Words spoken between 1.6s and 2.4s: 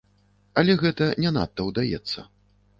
ўдаецца.